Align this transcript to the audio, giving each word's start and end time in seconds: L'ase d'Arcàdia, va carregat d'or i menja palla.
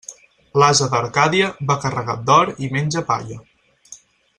L'ase 0.61 0.87
d'Arcàdia, 0.93 1.51
va 1.73 1.77
carregat 1.85 2.27
d'or 2.31 2.53
i 2.65 2.71
menja 2.79 3.09
palla. 3.13 3.43